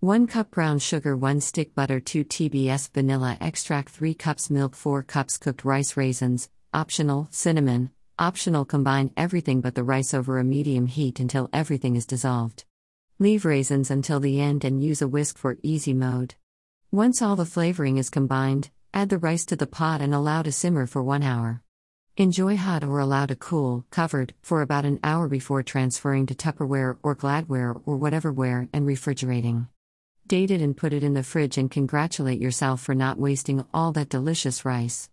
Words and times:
1 0.00 0.28
cup 0.28 0.52
brown 0.52 0.78
sugar, 0.78 1.16
1 1.16 1.40
stick 1.40 1.74
butter, 1.74 1.98
2 1.98 2.22
TBS 2.22 2.88
vanilla 2.92 3.36
extract, 3.40 3.88
3 3.88 4.14
cups 4.14 4.48
milk, 4.48 4.76
4 4.76 5.02
cups 5.02 5.36
cooked 5.36 5.64
rice 5.64 5.96
raisins, 5.96 6.48
optional, 6.72 7.26
cinnamon, 7.32 7.90
optional. 8.16 8.64
Combine 8.64 9.10
everything 9.16 9.60
but 9.60 9.74
the 9.74 9.82
rice 9.82 10.14
over 10.14 10.38
a 10.38 10.44
medium 10.44 10.86
heat 10.86 11.18
until 11.18 11.50
everything 11.52 11.96
is 11.96 12.06
dissolved. 12.06 12.64
Leave 13.18 13.44
raisins 13.44 13.90
until 13.90 14.20
the 14.20 14.40
end 14.40 14.64
and 14.64 14.84
use 14.84 15.02
a 15.02 15.08
whisk 15.08 15.36
for 15.36 15.58
easy 15.64 15.92
mode. 15.92 16.36
Once 16.92 17.20
all 17.20 17.34
the 17.34 17.44
flavoring 17.44 17.96
is 17.96 18.08
combined, 18.08 18.70
add 18.94 19.08
the 19.08 19.18
rice 19.18 19.44
to 19.46 19.56
the 19.56 19.66
pot 19.66 20.00
and 20.00 20.14
allow 20.14 20.42
to 20.42 20.52
simmer 20.52 20.86
for 20.86 21.02
1 21.02 21.24
hour. 21.24 21.60
Enjoy 22.16 22.56
hot 22.56 22.84
or 22.84 23.00
allow 23.00 23.26
to 23.26 23.34
cool, 23.34 23.84
covered, 23.90 24.32
for 24.42 24.62
about 24.62 24.84
an 24.84 25.00
hour 25.02 25.26
before 25.26 25.64
transferring 25.64 26.26
to 26.26 26.36
Tupperware 26.36 26.98
or 27.02 27.16
Gladware 27.16 27.82
or 27.84 27.96
whatever 27.96 28.32
ware 28.32 28.68
and 28.72 28.86
refrigerating. 28.86 29.66
Date 30.28 30.50
it 30.50 30.60
and 30.60 30.76
put 30.76 30.92
it 30.92 31.02
in 31.02 31.14
the 31.14 31.22
fridge 31.22 31.56
and 31.56 31.70
congratulate 31.70 32.38
yourself 32.38 32.82
for 32.82 32.94
not 32.94 33.18
wasting 33.18 33.64
all 33.72 33.92
that 33.92 34.10
delicious 34.10 34.62
rice. 34.62 35.06